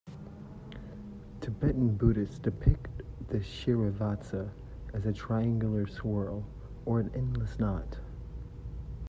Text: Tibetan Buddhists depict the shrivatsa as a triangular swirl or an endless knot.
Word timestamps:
Tibetan 1.41 1.95
Buddhists 1.95 2.39
depict 2.39 3.03
the 3.27 3.37
shrivatsa 3.37 4.49
as 4.95 5.05
a 5.05 5.13
triangular 5.13 5.85
swirl 5.85 6.43
or 6.85 6.99
an 6.99 7.11
endless 7.13 7.59
knot. 7.59 7.99